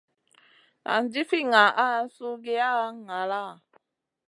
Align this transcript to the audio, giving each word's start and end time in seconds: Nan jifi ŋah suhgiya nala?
Nan 0.85 1.03
jifi 1.13 1.39
ŋah 1.51 1.79
suhgiya 2.15 2.69
nala? 3.07 3.41